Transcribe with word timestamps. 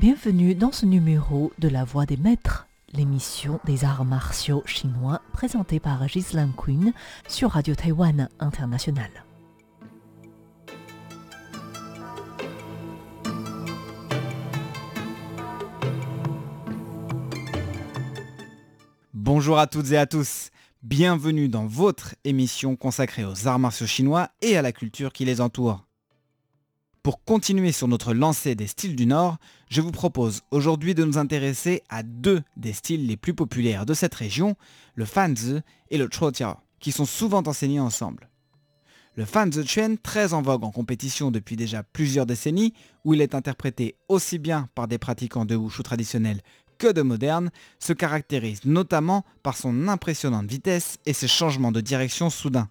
Bienvenue 0.00 0.54
dans 0.54 0.72
ce 0.72 0.86
numéro 0.86 1.52
de 1.58 1.68
La 1.68 1.84
Voix 1.84 2.06
des 2.06 2.16
Maîtres, 2.16 2.66
l'émission 2.94 3.60
des 3.66 3.84
arts 3.84 4.06
martiaux 4.06 4.62
chinois 4.64 5.20
présentée 5.34 5.78
par 5.78 6.06
Ghislaine 6.06 6.54
Quinn 6.56 6.94
sur 7.28 7.50
Radio 7.50 7.74
Taïwan 7.74 8.30
International. 8.38 9.10
Bonjour 19.12 19.58
à 19.58 19.66
toutes 19.66 19.90
et 19.90 19.98
à 19.98 20.06
tous. 20.06 20.48
Bienvenue 20.82 21.50
dans 21.50 21.66
votre 21.66 22.14
émission 22.24 22.74
consacrée 22.74 23.26
aux 23.26 23.46
arts 23.46 23.58
martiaux 23.58 23.86
chinois 23.86 24.30
et 24.40 24.56
à 24.56 24.62
la 24.62 24.72
culture 24.72 25.12
qui 25.12 25.26
les 25.26 25.42
entoure. 25.42 25.84
Pour 27.02 27.24
continuer 27.24 27.72
sur 27.72 27.88
notre 27.88 28.12
lancée 28.12 28.54
des 28.54 28.66
styles 28.66 28.94
du 28.94 29.06
Nord, 29.06 29.38
je 29.70 29.80
vous 29.80 29.90
propose 29.90 30.42
aujourd'hui 30.50 30.94
de 30.94 31.02
nous 31.02 31.16
intéresser 31.16 31.82
à 31.88 32.02
deux 32.02 32.42
des 32.58 32.74
styles 32.74 33.06
les 33.06 33.16
plus 33.16 33.32
populaires 33.32 33.86
de 33.86 33.94
cette 33.94 34.14
région, 34.14 34.54
le 34.96 35.06
Fanzi 35.06 35.60
et 35.88 35.96
le 35.96 36.08
Chuotiao, 36.08 36.56
qui 36.78 36.92
sont 36.92 37.06
souvent 37.06 37.42
enseignés 37.46 37.80
ensemble. 37.80 38.28
Le 39.16 39.24
Fanzi 39.24 39.66
Chuan, 39.66 39.96
très 39.96 40.34
en 40.34 40.42
vogue 40.42 40.62
en 40.62 40.70
compétition 40.70 41.30
depuis 41.30 41.56
déjà 41.56 41.82
plusieurs 41.82 42.26
décennies, 42.26 42.74
où 43.06 43.14
il 43.14 43.22
est 43.22 43.34
interprété 43.34 43.94
aussi 44.08 44.38
bien 44.38 44.68
par 44.74 44.86
des 44.86 44.98
pratiquants 44.98 45.46
de 45.46 45.56
wushu 45.56 45.82
traditionnels 45.82 46.42
que 46.76 46.92
de 46.92 47.00
modernes, 47.00 47.50
se 47.78 47.94
caractérise 47.94 48.66
notamment 48.66 49.24
par 49.42 49.56
son 49.56 49.88
impressionnante 49.88 50.50
vitesse 50.50 50.98
et 51.06 51.14
ses 51.14 51.28
changements 51.28 51.72
de 51.72 51.80
direction 51.80 52.28
soudains. 52.28 52.68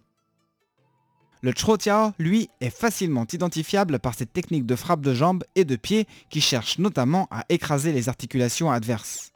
Le 1.42 1.54
Tiao, 1.54 2.12
lui, 2.20 2.50
est 2.60 2.70
facilement 2.70 3.26
identifiable 3.32 4.00
par 4.00 4.14
ses 4.14 4.26
techniques 4.26 4.66
de 4.66 4.76
frappe 4.76 5.02
de 5.02 5.14
jambes 5.14 5.44
et 5.56 5.64
de 5.64 5.78
pieds 5.78 6.06
qui 6.30 6.42
cherchent 6.42 6.80
notamment 6.80 7.28
à 7.32 7.46
écraser 7.48 7.94
les 7.94 8.10
articulations 8.10 8.70
adverses. 8.70 9.32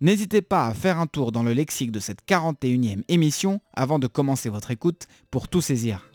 N'hésitez 0.00 0.42
pas 0.42 0.66
à 0.66 0.74
faire 0.74 0.98
un 0.98 1.06
tour 1.06 1.32
dans 1.32 1.42
le 1.42 1.52
lexique 1.52 1.92
de 1.92 2.00
cette 2.00 2.26
41e 2.26 3.02
émission 3.08 3.60
avant 3.74 3.98
de 3.98 4.08
commencer 4.08 4.50
votre 4.50 4.70
écoute 4.70 5.06
pour 5.30 5.48
tout 5.48 5.62
saisir. 5.62 6.10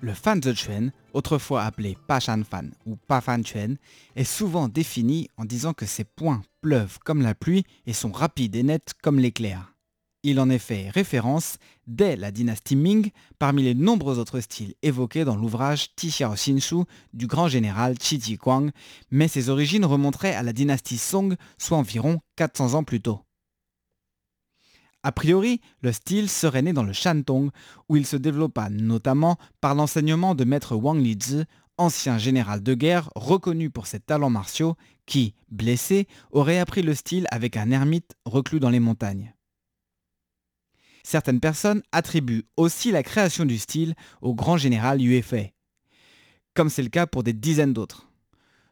Le 0.00 0.14
fan 0.14 0.40
Chuan, 0.54 0.92
autrefois 1.12 1.64
appelé 1.64 1.96
Pa 2.06 2.20
Shan 2.20 2.42
Fan 2.48 2.72
ou 2.86 2.94
Pa 2.94 3.20
Fan 3.20 3.44
Chuan, 3.44 3.76
est 4.14 4.22
souvent 4.22 4.68
défini 4.68 5.28
en 5.36 5.44
disant 5.44 5.72
que 5.72 5.86
ses 5.86 6.04
points 6.04 6.42
pleuvent 6.60 7.00
comme 7.04 7.20
la 7.20 7.34
pluie 7.34 7.64
et 7.84 7.92
sont 7.92 8.12
rapides 8.12 8.54
et 8.54 8.62
nets 8.62 8.92
comme 9.02 9.18
l'éclair. 9.18 9.74
Il 10.22 10.38
en 10.38 10.50
est 10.50 10.58
fait 10.58 10.88
référence 10.90 11.58
dès 11.88 12.14
la 12.14 12.30
dynastie 12.30 12.76
Ming 12.76 13.10
parmi 13.40 13.64
les 13.64 13.74
nombreux 13.74 14.20
autres 14.20 14.40
styles 14.40 14.74
évoqués 14.82 15.24
dans 15.24 15.36
l'ouvrage 15.36 15.88
Xiao 15.96 16.34
Xinshu 16.34 16.84
du 17.12 17.26
grand 17.26 17.48
général 17.48 17.98
Qi 17.98 18.20
Jiguang, 18.20 18.70
mais 19.10 19.26
ses 19.26 19.48
origines 19.48 19.84
remonteraient 19.84 20.34
à 20.34 20.44
la 20.44 20.52
dynastie 20.52 20.98
Song, 20.98 21.34
soit 21.56 21.78
environ 21.78 22.20
400 22.36 22.74
ans 22.74 22.84
plus 22.84 23.00
tôt. 23.00 23.20
A 25.02 25.12
priori, 25.12 25.60
le 25.80 25.92
style 25.92 26.28
serait 26.28 26.62
né 26.62 26.72
dans 26.72 26.82
le 26.82 26.92
Shantong, 26.92 27.50
où 27.88 27.96
il 27.96 28.04
se 28.04 28.16
développa 28.16 28.68
notamment 28.68 29.38
par 29.60 29.74
l'enseignement 29.74 30.34
de 30.34 30.44
maître 30.44 30.74
Wang 30.74 31.00
Lizi, 31.00 31.44
ancien 31.76 32.18
général 32.18 32.62
de 32.62 32.74
guerre 32.74 33.08
reconnu 33.14 33.70
pour 33.70 33.86
ses 33.86 34.00
talents 34.00 34.30
martiaux, 34.30 34.76
qui, 35.06 35.34
blessé, 35.50 36.08
aurait 36.32 36.58
appris 36.58 36.82
le 36.82 36.94
style 36.94 37.26
avec 37.30 37.56
un 37.56 37.70
ermite 37.70 38.16
reclus 38.24 38.60
dans 38.60 38.70
les 38.70 38.80
montagnes. 38.80 39.34
Certaines 41.04 41.40
personnes 41.40 41.82
attribuent 41.92 42.44
aussi 42.56 42.90
la 42.90 43.02
création 43.02 43.44
du 43.44 43.56
style 43.56 43.94
au 44.20 44.34
grand 44.34 44.56
général 44.56 45.00
Yue 45.00 45.22
Fei, 45.22 45.54
comme 46.54 46.68
c'est 46.68 46.82
le 46.82 46.90
cas 46.90 47.06
pour 47.06 47.22
des 47.22 47.32
dizaines 47.32 47.72
d'autres. 47.72 48.07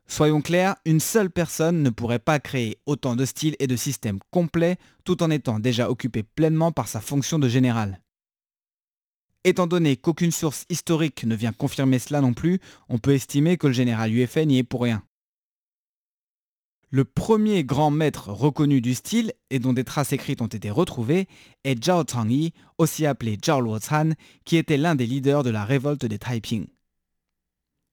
Soyons 0.09 0.41
clairs, 0.41 0.77
une 0.85 1.01
seule 1.01 1.31
personne 1.31 1.83
ne 1.83 1.91
pourrait 1.91 2.21
pas 2.21 2.39
créer 2.39 2.79
autant 2.87 3.17
de 3.17 3.25
styles 3.25 3.57
et 3.59 3.67
de 3.67 3.77
systèmes 3.77 4.21
complets 4.31 4.79
tout 5.05 5.23
en 5.23 5.31
étant 5.31 5.59
déjà 5.59 5.91
occupé 5.91 6.23
pleinement 6.23 6.73
par 6.73 6.89
sa 6.89 7.01
fonction 7.01 7.39
de 7.39 7.49
général. 7.49 8.01
Étant 9.45 9.67
donné 9.67 9.97
qu'aucune 9.97 10.33
source 10.33 10.65
historique 10.71 11.25
ne 11.25 11.37
vient 11.37 11.53
confirmer 11.53 11.99
cela 11.99 12.21
non 12.21 12.35
plus, 12.35 12.61
on 12.89 12.99
peut 12.99 13.15
estimer 13.15 13.57
que 13.57 13.67
le 13.67 13.73
général 13.73 14.13
UFN 14.13 14.47
n'y 14.47 14.59
est 14.59 14.65
pour 14.65 14.83
rien. 14.83 15.03
Le 16.91 17.05
premier 17.05 17.65
grand 17.65 17.91
maître 17.91 18.31
reconnu 18.31 18.81
du 18.81 18.95
style 18.95 19.33
et 19.51 19.59
dont 19.59 19.73
des 19.73 19.85
traces 19.85 20.13
écrites 20.13 20.41
ont 20.41 20.47
été 20.47 20.71
retrouvées 20.71 21.27
est 21.65 21.85
Zhao 21.85 22.05
Tangyi, 22.05 22.55
aussi 22.79 23.07
appelé 23.07 23.39
Zhao 23.45 23.61
Luozhan, 23.61 24.13
qui 24.45 24.57
était 24.57 24.77
l'un 24.77 24.95
des 24.95 25.07
leaders 25.07 25.43
de 25.43 25.51
la 25.51 25.65
révolte 25.65 26.07
des 26.07 26.19
Taiping. 26.19 26.67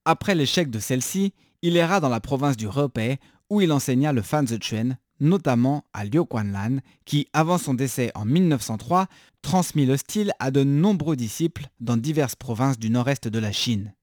Après 0.05 0.35
l'échec 0.35 0.69
de 0.69 0.79
celle-ci, 0.79 1.33
il 1.63 1.77
erra 1.77 2.01
dans 2.01 2.09
la 2.09 2.19
province 2.19 2.57
du 2.57 2.67
Hebei 2.67 3.17
où 3.49 3.61
il 3.61 3.71
enseigna 3.71 4.11
le 4.11 4.21
Fan 4.21 4.45
Chuan, 4.61 4.97
notamment 5.21 5.85
à 5.93 6.03
Liu 6.03 6.25
Guanlan, 6.25 6.79
qui, 7.05 7.27
avant 7.31 7.57
son 7.57 7.73
décès 7.73 8.11
en 8.15 8.25
1903, 8.25 9.07
transmit 9.41 9.85
le 9.85 9.95
style 9.95 10.33
à 10.39 10.51
de 10.51 10.63
nombreux 10.65 11.15
disciples 11.15 11.67
dans 11.79 11.95
diverses 11.95 12.35
provinces 12.35 12.77
du 12.77 12.89
nord-est 12.89 13.29
de 13.29 13.39
la 13.39 13.53
Chine. 13.53 13.93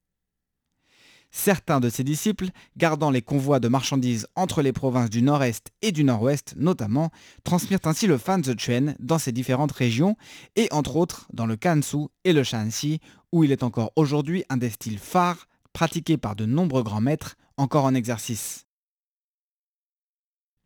Certains 1.29 1.79
de 1.79 1.89
ses 1.89 2.03
disciples, 2.03 2.49
gardant 2.77 3.11
les 3.11 3.21
convois 3.21 3.59
de 3.59 3.67
marchandises 3.67 4.27
entre 4.35 4.63
les 4.63 4.73
provinces 4.73 5.11
du 5.11 5.21
nord-est 5.21 5.71
et 5.83 5.91
du 5.91 6.03
nord-ouest 6.03 6.55
notamment, 6.57 7.11
transmirent 7.43 7.79
ainsi 7.85 8.07
le 8.07 8.17
Fan 8.17 8.43
Chuan 8.57 8.95
dans 8.99 9.19
ces 9.19 9.31
différentes 9.31 9.71
régions, 9.71 10.17
et 10.55 10.67
entre 10.71 10.95
autres 10.95 11.27
dans 11.31 11.45
le 11.45 11.57
Kansu 11.57 12.07
et 12.23 12.33
le 12.33 12.43
Shanxi, 12.43 13.01
où 13.31 13.43
il 13.43 13.51
est 13.51 13.61
encore 13.61 13.91
aujourd'hui 13.95 14.45
un 14.49 14.57
des 14.57 14.71
styles 14.71 14.99
phares 14.99 15.47
pratiqués 15.73 16.17
par 16.17 16.35
de 16.35 16.45
nombreux 16.45 16.83
grands 16.83 17.01
maîtres 17.01 17.37
encore 17.61 17.85
en 17.85 17.93
exercice. 17.93 18.65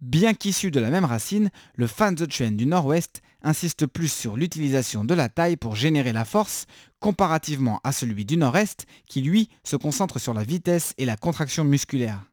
Bien 0.02 0.34
qu'issu 0.34 0.72
de 0.72 0.80
la 0.80 0.90
même 0.90 1.06
racine, 1.06 1.50
le 1.76 1.88
Fan 1.88 2.16
Chuan 2.30 2.56
du 2.56 2.66
Nord-Ouest 2.66 3.22
insiste 3.42 3.86
plus 3.86 4.12
sur 4.12 4.36
l'utilisation 4.38 5.04
de 5.04 5.14
la 5.14 5.30
taille 5.30 5.58
pour 5.58 5.76
générer 5.76 6.14
la 6.14 6.26
force, 6.26 6.66
comparativement 7.00 7.80
à 7.84 7.92
celui 7.92 8.26
du 8.26 8.38
Nord-Est 8.38 8.86
qui 9.08 9.22
lui 9.22 9.50
se 9.64 9.76
concentre 9.76 10.20
sur 10.20 10.34
la 10.34 10.44
vitesse 10.44 10.94
et 10.98 11.06
la 11.06 11.18
contraction 11.18 11.64
musculaire. 11.64 12.24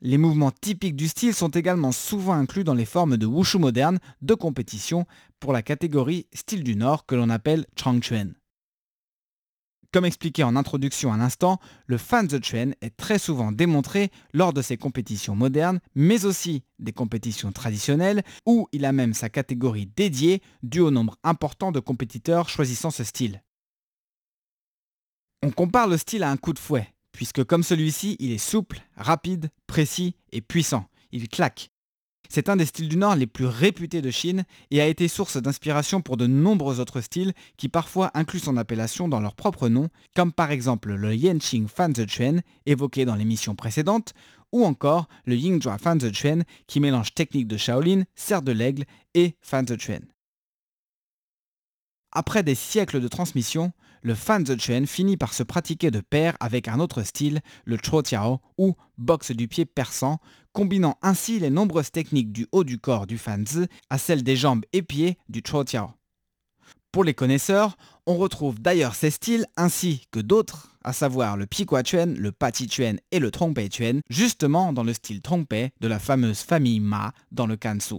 Les 0.00 0.18
mouvements 0.18 0.50
typiques 0.50 0.96
du 0.96 1.08
style 1.08 1.34
sont 1.34 1.48
également 1.48 1.92
souvent 1.92 2.34
inclus 2.34 2.64
dans 2.64 2.74
les 2.74 2.84
formes 2.84 3.16
de 3.16 3.26
wushu 3.26 3.58
moderne 3.58 3.98
de 4.20 4.34
compétition 4.34 5.06
pour 5.40 5.52
la 5.52 5.62
catégorie 5.62 6.26
style 6.34 6.62
du 6.62 6.76
Nord 6.76 7.06
que 7.06 7.14
l'on 7.14 7.30
appelle 7.30 7.66
Changchuan. 7.78 8.34
Comme 9.94 10.06
expliqué 10.06 10.42
en 10.42 10.56
introduction 10.56 11.12
à 11.12 11.16
l'instant, 11.16 11.60
le 11.86 11.98
Fan 11.98 12.26
the 12.26 12.40
Train 12.40 12.72
est 12.80 12.96
très 12.96 13.16
souvent 13.16 13.52
démontré 13.52 14.10
lors 14.32 14.52
de 14.52 14.60
ses 14.60 14.76
compétitions 14.76 15.36
modernes, 15.36 15.78
mais 15.94 16.24
aussi 16.24 16.64
des 16.80 16.92
compétitions 16.92 17.52
traditionnelles, 17.52 18.24
où 18.44 18.66
il 18.72 18.86
a 18.86 18.90
même 18.90 19.14
sa 19.14 19.28
catégorie 19.28 19.86
dédiée 19.86 20.42
due 20.64 20.80
au 20.80 20.90
nombre 20.90 21.16
important 21.22 21.70
de 21.70 21.78
compétiteurs 21.78 22.48
choisissant 22.48 22.90
ce 22.90 23.04
style. 23.04 23.44
On 25.44 25.52
compare 25.52 25.86
le 25.86 25.96
style 25.96 26.24
à 26.24 26.30
un 26.32 26.38
coup 26.38 26.54
de 26.54 26.58
fouet, 26.58 26.92
puisque 27.12 27.44
comme 27.44 27.62
celui-ci, 27.62 28.16
il 28.18 28.32
est 28.32 28.38
souple, 28.38 28.80
rapide, 28.96 29.48
précis 29.68 30.16
et 30.32 30.40
puissant. 30.40 30.88
Il 31.12 31.28
claque. 31.28 31.70
C'est 32.34 32.48
un 32.48 32.56
des 32.56 32.66
styles 32.66 32.88
du 32.88 32.96
Nord 32.96 33.14
les 33.14 33.28
plus 33.28 33.46
réputés 33.46 34.02
de 34.02 34.10
Chine 34.10 34.42
et 34.72 34.80
a 34.80 34.88
été 34.88 35.06
source 35.06 35.36
d'inspiration 35.36 36.00
pour 36.00 36.16
de 36.16 36.26
nombreux 36.26 36.80
autres 36.80 37.00
styles 37.00 37.32
qui 37.56 37.68
parfois 37.68 38.10
incluent 38.14 38.40
son 38.40 38.56
appellation 38.56 39.06
dans 39.06 39.20
leur 39.20 39.36
propre 39.36 39.68
nom, 39.68 39.88
comme 40.16 40.32
par 40.32 40.50
exemple 40.50 40.92
le 40.94 41.14
Yanqing 41.14 41.68
Fan 41.68 41.94
Chuan 42.08 42.42
évoqué 42.66 43.04
dans 43.04 43.14
l'émission 43.14 43.54
précédente, 43.54 44.14
ou 44.50 44.64
encore 44.64 45.06
le 45.26 45.36
Yingzhua 45.36 45.78
Fan 45.78 46.00
Chuan 46.12 46.42
qui 46.66 46.80
mélange 46.80 47.14
techniques 47.14 47.46
de 47.46 47.56
Shaolin, 47.56 48.02
serre 48.16 48.42
de 48.42 48.50
l'aigle 48.50 48.82
et 49.14 49.36
Fan 49.40 49.64
Chuan. 49.78 50.00
Après 52.14 52.44
des 52.44 52.54
siècles 52.54 53.00
de 53.00 53.08
transmission, 53.08 53.72
le 54.02 54.14
Fan 54.14 54.46
Chuan 54.58 54.86
finit 54.86 55.16
par 55.16 55.34
se 55.34 55.42
pratiquer 55.42 55.90
de 55.90 56.00
pair 56.00 56.36
avec 56.38 56.68
un 56.68 56.78
autre 56.78 57.02
style, 57.02 57.40
le 57.64 57.76
Tiao 57.76 58.40
ou 58.56 58.74
boxe 58.98 59.32
du 59.32 59.48
pied 59.48 59.64
persan, 59.64 60.18
combinant 60.52 60.96
ainsi 61.02 61.40
les 61.40 61.50
nombreuses 61.50 61.90
techniques 61.90 62.30
du 62.30 62.46
haut 62.52 62.62
du 62.62 62.78
corps 62.78 63.08
du 63.08 63.18
Fanzi 63.18 63.66
à 63.90 63.98
celles 63.98 64.22
des 64.22 64.36
jambes 64.36 64.64
et 64.72 64.82
pieds 64.82 65.18
du 65.28 65.42
Tiao. 65.42 65.90
Pour 66.92 67.02
les 67.02 67.14
connaisseurs, 67.14 67.76
on 68.06 68.16
retrouve 68.16 68.60
d'ailleurs 68.60 68.94
ces 68.94 69.10
styles 69.10 69.46
ainsi 69.56 70.06
que 70.12 70.20
d'autres, 70.20 70.68
à 70.84 70.92
savoir 70.92 71.36
le 71.36 71.46
Piqua 71.46 71.82
Chuan, 71.82 72.14
le 72.14 72.30
Pati 72.30 72.68
Chuan 72.68 73.00
et 73.10 73.18
le 73.18 73.32
Trongpei 73.32 73.68
Chuan, 73.68 74.00
justement 74.08 74.72
dans 74.72 74.84
le 74.84 74.92
style 74.92 75.20
Trongpei 75.20 75.72
de 75.80 75.88
la 75.88 75.98
fameuse 75.98 76.42
famille 76.42 76.78
Ma 76.78 77.12
dans 77.32 77.48
le 77.48 77.56
Kansu. 77.56 77.96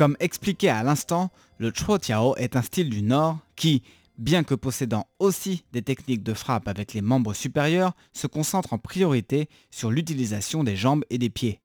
Comme 0.00 0.16
expliqué 0.18 0.70
à 0.70 0.82
l'instant, 0.82 1.30
le 1.58 1.72
Tiao 1.72 2.34
est 2.36 2.56
un 2.56 2.62
style 2.62 2.88
du 2.88 3.02
Nord 3.02 3.38
qui, 3.54 3.82
bien 4.16 4.44
que 4.44 4.54
possédant 4.54 5.06
aussi 5.18 5.66
des 5.72 5.82
techniques 5.82 6.22
de 6.22 6.32
frappe 6.32 6.68
avec 6.68 6.94
les 6.94 7.02
membres 7.02 7.34
supérieurs, 7.34 7.92
se 8.14 8.26
concentre 8.26 8.72
en 8.72 8.78
priorité 8.78 9.50
sur 9.70 9.90
l'utilisation 9.90 10.64
des 10.64 10.74
jambes 10.74 11.04
et 11.10 11.18
des 11.18 11.28
pieds. 11.28 11.60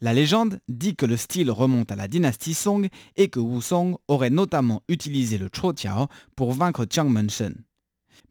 La 0.00 0.14
légende 0.14 0.60
dit 0.68 0.94
que 0.94 1.04
le 1.04 1.16
style 1.16 1.50
remonte 1.50 1.90
à 1.90 1.96
la 1.96 2.06
dynastie 2.06 2.54
Song 2.54 2.88
et 3.16 3.28
que 3.28 3.40
Wu 3.40 3.60
Song 3.60 3.96
aurait 4.06 4.30
notamment 4.30 4.84
utilisé 4.88 5.36
le 5.36 5.50
Tiao 5.50 6.06
pour 6.36 6.52
vaincre 6.52 6.86
Chiang 6.88 7.08
Men-shen. 7.08 7.64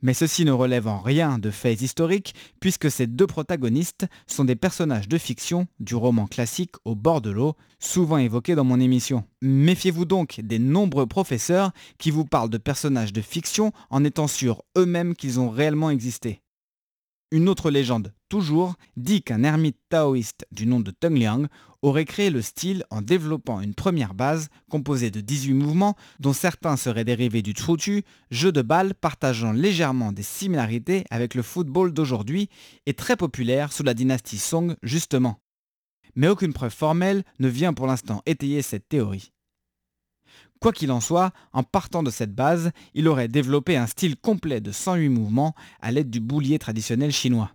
Mais 0.02 0.14
ceci 0.14 0.46
ne 0.46 0.52
relève 0.52 0.88
en 0.88 1.00
rien 1.00 1.38
de 1.38 1.52
faits 1.52 1.82
historiques 1.82 2.34
puisque 2.60 2.90
ces 2.90 3.08
deux 3.08 3.28
protagonistes 3.28 4.08
sont 4.28 4.46
des 4.46 4.56
personnages 4.56 5.08
de 5.08 5.18
fiction 5.18 5.68
du 5.80 5.96
roman 5.96 6.28
classique 6.28 6.76
Au 6.86 6.96
bord 6.96 7.22
de 7.22 7.30
l'eau, 7.30 7.56
souvent 7.80 8.18
évoqué 8.18 8.56
dans 8.56 8.64
mon 8.64 8.80
émission. 8.80 9.24
Méfiez-vous 9.42 10.06
donc 10.06 10.40
des 10.44 10.60
nombreux 10.60 11.08
professeurs 11.08 11.72
qui 11.98 12.12
vous 12.12 12.26
parlent 12.26 12.50
de 12.50 12.58
personnages 12.58 13.14
de 13.14 13.22
fiction 13.22 13.72
en 13.90 14.04
étant 14.04 14.28
sûrs 14.28 14.64
eux-mêmes 14.78 15.16
qu'ils 15.16 15.40
ont 15.40 15.50
réellement 15.50 15.90
existé. 15.90 16.42
Une 17.32 17.48
autre 17.48 17.70
légende, 17.70 18.12
toujours, 18.28 18.74
dit 18.98 19.22
qu'un 19.22 19.44
ermite 19.44 19.78
taoïste 19.90 20.48
du 20.52 20.66
nom 20.66 20.80
de 20.80 20.90
Teng 20.90 21.16
Liang 21.16 21.46
aurait 21.84 22.06
créé 22.06 22.32
le 22.32 22.42
style 22.42 22.84
en 22.90 23.04
développant 23.04 23.62
une 23.62 23.76
première 23.76 24.16
base 24.16 24.50
composée 24.72 25.12
de 25.12 25.22
18 25.22 25.54
mouvements 25.54 25.96
dont 26.20 26.34
certains 26.34 26.76
seraient 26.76 27.06
dérivés 27.06 27.44
du 27.44 27.54
Chu, 27.56 28.04
jeu 28.32 28.52
de 28.52 28.64
balle 28.64 28.96
partageant 28.96 29.52
légèrement 29.52 30.12
des 30.12 30.24
similarités 30.24 31.06
avec 31.12 31.36
le 31.36 31.44
football 31.44 31.94
d'aujourd'hui 31.94 32.50
et 32.88 32.96
très 32.96 33.16
populaire 33.16 33.74
sous 33.74 33.84
la 33.84 33.94
dynastie 33.94 34.40
Song 34.40 34.76
justement. 34.82 35.40
Mais 36.16 36.30
aucune 36.30 36.54
preuve 36.54 36.74
formelle 36.74 37.24
ne 37.38 37.48
vient 37.48 37.74
pour 37.74 37.86
l'instant 37.86 38.24
étayer 38.26 38.64
cette 38.64 38.90
théorie. 38.90 39.32
Quoi 40.62 40.74
qu'il 40.74 40.92
en 40.92 41.00
soit, 41.00 41.32
en 41.54 41.64
partant 41.64 42.04
de 42.04 42.10
cette 42.10 42.36
base, 42.36 42.72
il 42.94 43.08
aurait 43.08 43.30
développé 43.30 43.78
un 43.78 43.88
style 43.88 44.18
complet 44.18 44.60
de 44.60 44.72
108 44.72 45.08
mouvements 45.08 45.56
à 45.82 45.92
l'aide 45.92 46.10
du 46.10 46.20
boulier 46.20 46.60
traditionnel 46.60 47.12
chinois. 47.12 47.52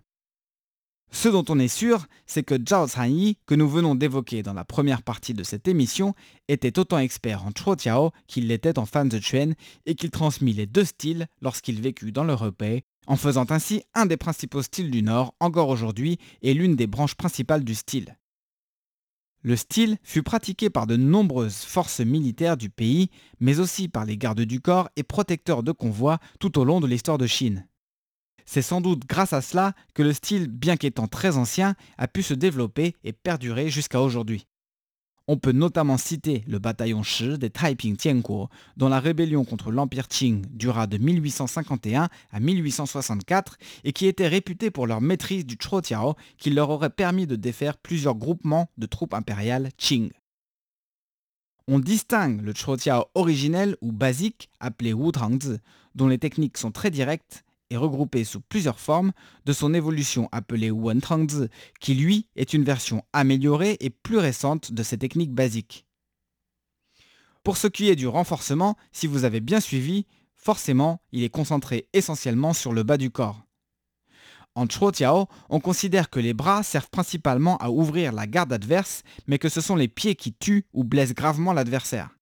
Ce 1.11 1.29
dont 1.29 1.45
on 1.47 1.59
est 1.59 1.67
sûr, 1.69 2.07
c'est 2.25 2.43
que 2.43 2.55
Zhao 2.57 2.87
Yi, 3.05 3.37
que 3.45 3.55
nous 3.55 3.69
venons 3.69 3.95
d'évoquer 3.95 4.43
dans 4.43 4.53
la 4.53 4.65
première 4.65 5.03
partie 5.03 5.33
de 5.33 5.43
cette 5.43 5.67
émission, 5.67 6.15
était 6.47 6.79
autant 6.79 6.97
expert 6.97 7.45
en 7.45 7.51
Tiao 7.51 8.11
qu'il 8.27 8.47
l'était 8.47 8.79
en 8.79 8.85
fan 8.85 9.07
de 9.07 9.21
et 9.85 9.95
qu'il 9.95 10.09
transmit 10.09 10.53
les 10.53 10.65
deux 10.65 10.83
styles 10.83 11.27
lorsqu'il 11.41 11.81
vécut 11.81 12.11
dans 12.11 12.23
l'Europe, 12.23 12.63
en 13.07 13.15
faisant 13.15 13.45
ainsi 13.49 13.83
un 13.93 14.07
des 14.07 14.17
principaux 14.17 14.63
styles 14.63 14.91
du 14.91 15.03
Nord 15.03 15.35
encore 15.39 15.69
aujourd'hui 15.69 16.17
et 16.41 16.53
l'une 16.53 16.75
des 16.75 16.87
branches 16.87 17.15
principales 17.15 17.63
du 17.63 17.75
style. 17.75 18.17
Le 19.45 19.55
style 19.55 19.99
fut 20.01 20.23
pratiqué 20.23 20.71
par 20.71 20.87
de 20.87 20.95
nombreuses 20.95 21.57
forces 21.57 21.99
militaires 21.99 22.57
du 22.57 22.71
pays, 22.71 23.11
mais 23.39 23.59
aussi 23.59 23.87
par 23.87 24.03
les 24.03 24.17
gardes 24.17 24.41
du 24.41 24.59
corps 24.59 24.89
et 24.95 25.03
protecteurs 25.03 25.61
de 25.61 25.71
convois 25.71 26.17
tout 26.39 26.57
au 26.57 26.63
long 26.63 26.79
de 26.79 26.87
l'histoire 26.87 27.19
de 27.19 27.27
Chine. 27.27 27.67
C'est 28.47 28.63
sans 28.63 28.81
doute 28.81 29.05
grâce 29.05 29.33
à 29.33 29.41
cela 29.41 29.73
que 29.93 30.01
le 30.01 30.13
style, 30.13 30.47
bien 30.47 30.77
qu'étant 30.77 31.07
très 31.07 31.37
ancien, 31.37 31.75
a 31.99 32.07
pu 32.07 32.23
se 32.23 32.33
développer 32.33 32.95
et 33.03 33.13
perdurer 33.13 33.69
jusqu'à 33.69 34.01
aujourd'hui. 34.01 34.47
On 35.27 35.37
peut 35.37 35.53
notamment 35.53 35.97
citer 35.97 36.43
le 36.47 36.59
bataillon 36.59 37.01
Shi 37.01 37.39
des 37.39 37.49
Taiping 37.49 37.97
Tianguo, 37.97 38.47
dont 38.77 38.89
la 38.89 38.99
rébellion 38.99 39.43
contre 39.43 39.71
l'Empire 39.71 40.07
Qing 40.07 40.45
dura 40.51 40.85
de 40.85 40.99
1851 40.99 42.09
à 42.31 42.39
1864 42.39 43.57
et 43.83 43.91
qui 43.91 44.05
était 44.05 44.27
réputé 44.27 44.69
pour 44.69 44.85
leur 44.85 45.01
maîtrise 45.01 45.45
du 45.45 45.57
Tiao 45.57 46.13
qui 46.37 46.51
leur 46.51 46.69
aurait 46.69 46.91
permis 46.91 47.25
de 47.25 47.35
défaire 47.35 47.77
plusieurs 47.77 48.13
groupements 48.13 48.69
de 48.77 48.85
troupes 48.85 49.15
impériales 49.15 49.69
Qing. 49.77 50.11
On 51.67 51.79
distingue 51.79 52.41
le 52.41 52.53
Tiao 52.53 53.05
originel 53.15 53.77
ou 53.81 53.91
basique, 53.91 54.51
appelé 54.59 54.93
Wu 54.93 55.11
Trangzi, 55.11 55.57
dont 55.95 56.07
les 56.07 56.19
techniques 56.19 56.59
sont 56.59 56.71
très 56.71 56.91
directes 56.91 57.44
est 57.69 57.77
regroupé 57.77 58.23
sous 58.23 58.41
plusieurs 58.41 58.79
formes 58.79 59.11
de 59.45 59.53
son 59.53 59.73
évolution 59.73 60.29
appelée 60.31 60.71
Wentrangzi, 60.71 61.47
qui 61.79 61.95
lui 61.95 62.27
est 62.35 62.53
une 62.53 62.63
version 62.63 63.03
améliorée 63.13 63.77
et 63.79 63.89
plus 63.89 64.17
récente 64.17 64.71
de 64.71 64.83
ces 64.83 64.97
techniques 64.97 65.33
basiques. 65.33 65.85
Pour 67.43 67.57
ce 67.57 67.67
qui 67.67 67.89
est 67.89 67.95
du 67.95 68.07
renforcement, 68.07 68.75
si 68.91 69.07
vous 69.07 69.23
avez 69.23 69.39
bien 69.39 69.59
suivi, 69.59 70.05
forcément, 70.35 71.01
il 71.11 71.23
est 71.23 71.29
concentré 71.29 71.87
essentiellement 71.93 72.53
sur 72.53 72.73
le 72.73 72.83
bas 72.83 72.97
du 72.97 73.11
corps. 73.11 73.45
En 74.55 74.67
Tiao, 74.67 75.27
on 75.49 75.59
considère 75.59 76.09
que 76.09 76.19
les 76.19 76.33
bras 76.33 76.63
servent 76.63 76.89
principalement 76.89 77.57
à 77.57 77.69
ouvrir 77.69 78.13
la 78.13 78.25
garde 78.25 78.53
adverse, 78.53 79.03
mais 79.27 79.37
que 79.37 79.49
ce 79.49 79.59
sont 79.59 79.75
les 79.75 79.89
pieds 79.89 80.15
qui 80.15 80.33
tuent 80.33 80.65
ou 80.73 80.85
blessent 80.85 81.13
gravement 81.13 81.51
l'adversaire. 81.51 82.17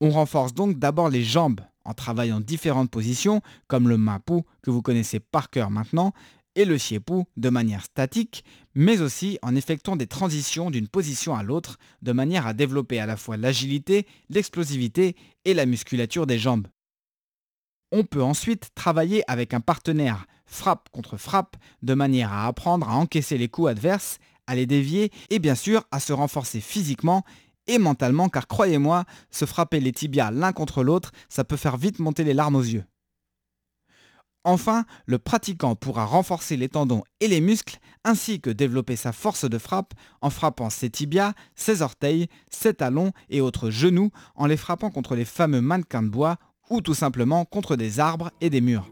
On 0.00 0.10
renforce 0.10 0.54
donc 0.54 0.78
d'abord 0.78 1.10
les 1.10 1.24
jambes, 1.24 1.60
en 1.88 1.94
travaillant 1.94 2.40
différentes 2.40 2.90
positions, 2.90 3.40
comme 3.66 3.88
le 3.88 3.96
mapu 3.96 4.42
que 4.62 4.70
vous 4.70 4.82
connaissez 4.82 5.20
par 5.20 5.48
cœur 5.48 5.70
maintenant, 5.70 6.12
et 6.54 6.64
le 6.64 6.76
xiepu 6.76 7.24
de 7.36 7.48
manière 7.50 7.84
statique, 7.84 8.44
mais 8.74 9.00
aussi 9.00 9.38
en 9.42 9.54
effectuant 9.54 9.96
des 9.96 10.06
transitions 10.06 10.70
d'une 10.70 10.88
position 10.88 11.34
à 11.34 11.42
l'autre, 11.42 11.78
de 12.02 12.12
manière 12.12 12.46
à 12.46 12.52
développer 12.52 13.00
à 13.00 13.06
la 13.06 13.16
fois 13.16 13.36
l'agilité, 13.36 14.06
l'explosivité 14.28 15.16
et 15.44 15.54
la 15.54 15.66
musculature 15.66 16.26
des 16.26 16.38
jambes. 16.38 16.66
On 17.90 18.04
peut 18.04 18.22
ensuite 18.22 18.70
travailler 18.74 19.22
avec 19.30 19.54
un 19.54 19.60
partenaire 19.60 20.26
frappe 20.44 20.88
contre 20.90 21.16
frappe, 21.16 21.56
de 21.82 21.94
manière 21.94 22.32
à 22.32 22.46
apprendre 22.46 22.88
à 22.88 22.96
encaisser 22.96 23.38
les 23.38 23.48
coups 23.48 23.68
adverses, 23.68 24.18
à 24.46 24.54
les 24.54 24.66
dévier 24.66 25.10
et 25.30 25.38
bien 25.38 25.54
sûr 25.54 25.84
à 25.90 26.00
se 26.00 26.12
renforcer 26.12 26.60
physiquement 26.60 27.24
et 27.68 27.78
mentalement, 27.78 28.28
car 28.28 28.48
croyez-moi, 28.48 29.04
se 29.30 29.44
frapper 29.44 29.80
les 29.80 29.92
tibias 29.92 30.30
l'un 30.30 30.52
contre 30.52 30.82
l'autre, 30.82 31.12
ça 31.28 31.44
peut 31.44 31.56
faire 31.56 31.76
vite 31.76 32.00
monter 32.00 32.24
les 32.24 32.34
larmes 32.34 32.56
aux 32.56 32.62
yeux. 32.62 32.84
Enfin, 34.44 34.84
le 35.06 35.18
pratiquant 35.18 35.74
pourra 35.74 36.04
renforcer 36.04 36.56
les 36.56 36.68
tendons 36.68 37.02
et 37.20 37.28
les 37.28 37.40
muscles, 37.40 37.78
ainsi 38.04 38.40
que 38.40 38.50
développer 38.50 38.96
sa 38.96 39.12
force 39.12 39.44
de 39.44 39.58
frappe 39.58 39.92
en 40.22 40.30
frappant 40.30 40.70
ses 40.70 40.90
tibias, 40.90 41.34
ses 41.54 41.82
orteils, 41.82 42.28
ses 42.50 42.72
talons 42.72 43.12
et 43.28 43.40
autres 43.40 43.70
genoux, 43.70 44.10
en 44.36 44.46
les 44.46 44.56
frappant 44.56 44.90
contre 44.90 45.16
les 45.16 45.26
fameux 45.26 45.60
mannequins 45.60 46.02
de 46.02 46.08
bois 46.08 46.36
ou 46.70 46.80
tout 46.80 46.94
simplement 46.94 47.44
contre 47.44 47.76
des 47.76 48.00
arbres 48.00 48.30
et 48.40 48.50
des 48.50 48.60
murs. 48.60 48.88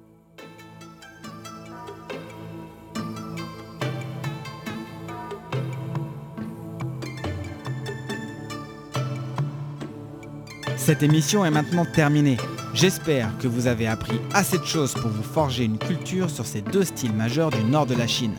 Cette 10.77 11.03
émission 11.03 11.45
est 11.45 11.51
maintenant 11.51 11.85
terminée. 11.85 12.37
J'espère 12.75 13.31
que 13.39 13.49
vous 13.49 13.67
avez 13.67 13.87
appris 13.87 14.21
assez 14.35 14.59
de 14.59 14.65
choses 14.65 14.93
pour 14.93 15.11
vous 15.11 15.23
forger 15.23 15.65
une 15.65 15.79
culture 15.79 16.31
sur 16.31 16.45
ces 16.45 16.61
deux 16.61 16.85
styles 16.85 17.15
majeurs 17.15 17.51
du 17.51 17.65
nord 17.65 17.87
de 17.87 17.95
la 17.95 18.07
Chine. 18.07 18.35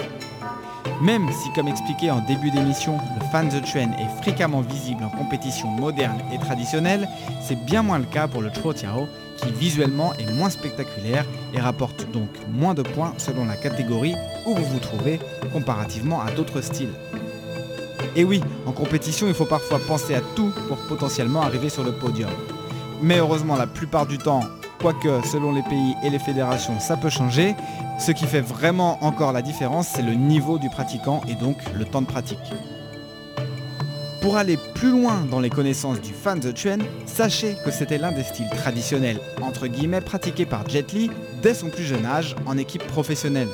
Même 1.01 1.27
si, 1.31 1.51
comme 1.53 1.67
expliqué 1.67 2.09
en 2.09 2.25
début 2.25 2.49
d'émission, 2.49 2.97
le 3.19 3.25
fan 3.31 3.49
the 3.49 3.61
trend 3.65 3.91
est 3.99 4.21
fréquemment 4.23 4.61
visible 4.61 5.03
en 5.03 5.09
compétition 5.09 5.67
moderne 5.67 6.19
et 6.33 6.39
traditionnelle, 6.39 7.07
c'est 7.41 7.65
bien 7.65 7.83
moins 7.83 7.99
le 7.99 8.05
cas 8.05 8.27
pour 8.27 8.41
le 8.41 8.51
Tiao, 8.51 9.07
qui 9.37 9.51
visuellement 9.51 10.13
est 10.15 10.31
moins 10.31 10.49
spectaculaire 10.49 11.25
et 11.53 11.59
rapporte 11.59 12.09
donc 12.11 12.29
moins 12.51 12.73
de 12.73 12.81
points 12.81 13.13
selon 13.17 13.45
la 13.45 13.55
catégorie 13.55 14.15
où 14.45 14.55
vous 14.55 14.65
vous 14.65 14.79
trouvez 14.79 15.19
comparativement 15.53 16.21
à 16.21 16.31
d'autres 16.31 16.61
styles. 16.61 16.93
Et 18.17 18.23
oui, 18.23 18.41
en 18.65 18.71
compétition, 18.71 19.27
il 19.27 19.35
faut 19.35 19.45
parfois 19.45 19.77
penser 19.77 20.15
à 20.15 20.21
tout 20.35 20.51
pour 20.67 20.77
potentiellement 20.77 21.43
arriver 21.43 21.69
sur 21.69 21.83
le 21.83 21.91
podium. 21.91 22.31
Mais 22.99 23.19
heureusement, 23.19 23.55
la 23.55 23.67
plupart 23.67 24.07
du 24.07 24.17
temps, 24.17 24.41
quoique 24.81 25.21
selon 25.31 25.53
les 25.53 25.61
pays 25.61 25.93
et 26.03 26.09
les 26.09 26.17
fédérations, 26.17 26.79
ça 26.79 26.97
peut 26.97 27.11
changer, 27.11 27.53
ce 27.99 28.11
qui 28.11 28.25
fait 28.25 28.41
vraiment 28.41 28.97
encore 29.03 29.33
la 29.33 29.43
différence, 29.43 29.87
c'est 29.87 30.01
le 30.01 30.15
niveau 30.15 30.57
du 30.57 30.67
pratiquant 30.67 31.21
et 31.29 31.35
donc 31.35 31.57
le 31.75 31.85
temps 31.85 32.01
de 32.01 32.07
pratique. 32.07 32.39
Pour 34.19 34.35
aller 34.37 34.57
plus 34.73 34.89
loin 34.89 35.23
dans 35.29 35.39
les 35.39 35.51
connaissances 35.51 36.01
du 36.01 36.11
fan 36.11 36.39
The 36.39 36.57
Chuan, 36.57 36.81
sachez 37.05 37.55
que 37.63 37.69
c'était 37.69 37.99
l'un 37.99 38.11
des 38.11 38.23
styles 38.23 38.49
traditionnels, 38.49 39.19
entre 39.43 39.67
guillemets, 39.67 40.01
pratiqués 40.01 40.47
par 40.47 40.67
Jet 40.67 40.91
Li 40.91 41.11
dès 41.43 41.53
son 41.53 41.69
plus 41.69 41.83
jeune 41.83 42.07
âge 42.07 42.35
en 42.47 42.57
équipe 42.57 42.85
professionnelle. 42.87 43.49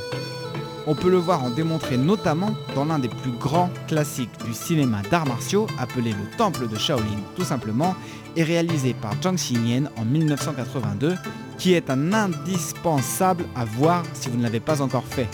On 0.86 0.96
peut 0.96 1.10
le 1.10 1.18
voir 1.18 1.42
en 1.44 1.50
démontrer 1.50 1.98
notamment 1.98 2.54
dans 2.76 2.84
l'un 2.84 3.00
des 3.00 3.08
plus 3.08 3.32
grands 3.32 3.70
classiques 3.88 4.44
du 4.46 4.54
cinéma 4.54 5.02
d'arts 5.10 5.26
martiaux, 5.26 5.66
appelé 5.80 6.12
le 6.12 6.38
Temple 6.38 6.68
de 6.68 6.78
Shaolin 6.78 7.22
tout 7.38 7.46
simplement, 7.46 7.96
et 8.36 8.44
réalisé 8.44 8.94
par 8.94 9.14
Zhang 9.22 9.36
Xinyan 9.36 9.86
en 9.96 10.04
1982, 10.04 11.16
qui 11.58 11.74
est 11.74 11.90
un 11.90 12.12
indispensable 12.12 13.46
à 13.56 13.64
voir 13.64 14.04
si 14.14 14.28
vous 14.28 14.38
ne 14.38 14.44
l'avez 14.44 14.60
pas 14.60 14.82
encore 14.82 15.06
fait. 15.06 15.30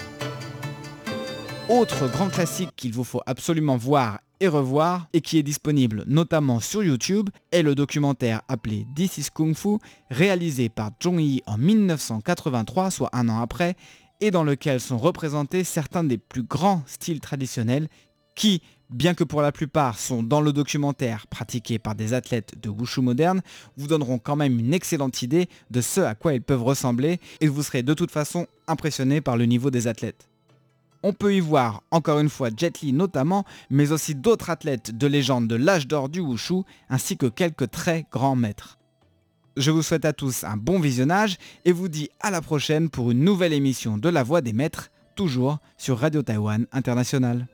Autre 1.67 2.07
grand 2.11 2.29
classique 2.29 2.69
qu'il 2.75 2.93
vous 2.93 3.03
faut 3.03 3.21
absolument 3.25 3.77
voir 3.77 4.19
et 4.39 4.47
revoir, 4.47 5.07
et 5.13 5.21
qui 5.21 5.37
est 5.37 5.43
disponible 5.43 6.03
notamment 6.07 6.59
sur 6.59 6.83
YouTube, 6.83 7.29
est 7.51 7.63
le 7.63 7.75
documentaire 7.75 8.41
appelé 8.47 8.85
This 8.95 9.17
is 9.17 9.27
Kung 9.33 9.55
Fu, 9.55 9.79
réalisé 10.11 10.69
par 10.69 10.91
Zhong 11.03 11.19
Yi 11.19 11.41
en 11.45 11.57
1983, 11.57 12.91
soit 12.91 13.09
un 13.13 13.27
an 13.29 13.41
après, 13.41 13.75
et 14.21 14.31
dans 14.31 14.43
lequel 14.43 14.79
sont 14.79 14.97
représentés 14.97 15.63
certains 15.63 16.03
des 16.03 16.17
plus 16.17 16.43
grands 16.43 16.83
styles 16.85 17.19
traditionnels 17.19 17.87
qui, 18.35 18.61
bien 18.89 19.13
que 19.13 19.23
pour 19.23 19.41
la 19.41 19.51
plupart 19.51 19.99
sont 19.99 20.23
dans 20.23 20.41
le 20.41 20.53
documentaire 20.53 21.27
pratiqués 21.27 21.79
par 21.79 21.95
des 21.95 22.13
athlètes 22.13 22.53
de 22.61 22.69
wushu 22.69 23.01
moderne, 23.01 23.41
vous 23.77 23.87
donneront 23.87 24.17
quand 24.17 24.35
même 24.35 24.59
une 24.59 24.73
excellente 24.73 25.21
idée 25.21 25.49
de 25.71 25.81
ce 25.81 26.01
à 26.01 26.15
quoi 26.15 26.33
ils 26.33 26.41
peuvent 26.41 26.63
ressembler 26.63 27.19
et 27.41 27.47
vous 27.47 27.63
serez 27.63 27.83
de 27.83 27.93
toute 27.93 28.11
façon 28.11 28.47
impressionné 28.67 29.21
par 29.21 29.37
le 29.37 29.45
niveau 29.45 29.71
des 29.71 29.87
athlètes. 29.87 30.27
On 31.01 31.13
peut 31.13 31.33
y 31.33 31.39
voir 31.39 31.83
encore 31.91 32.19
une 32.19 32.29
fois 32.29 32.49
Jet 32.55 32.81
Li 32.81 32.91
notamment, 32.91 33.45
mais 33.69 33.91
aussi 33.93 34.15
d'autres 34.15 34.49
athlètes 34.49 34.97
de 34.97 35.07
légende 35.07 35.47
de 35.47 35.55
l'âge 35.55 35.87
d'or 35.87 36.09
du 36.09 36.19
wushu, 36.19 36.63
ainsi 36.89 37.15
que 37.15 37.27
quelques 37.27 37.71
très 37.71 38.05
grands 38.11 38.35
maîtres. 38.35 38.78
Je 39.59 39.71
vous 39.71 39.81
souhaite 39.81 40.05
à 40.05 40.13
tous 40.13 40.45
un 40.45 40.55
bon 40.55 40.79
visionnage 40.79 41.35
et 41.65 41.73
vous 41.73 41.89
dis 41.89 42.09
à 42.21 42.31
la 42.31 42.39
prochaine 42.39 42.89
pour 42.89 43.11
une 43.11 43.25
nouvelle 43.25 43.51
émission 43.51 43.97
de 43.97 44.07
La 44.07 44.23
Voix 44.23 44.39
des 44.39 44.53
Maîtres, 44.53 44.89
toujours 45.15 45.57
sur 45.77 45.99
Radio 45.99 46.21
Taïwan 46.21 46.65
International. 46.71 47.45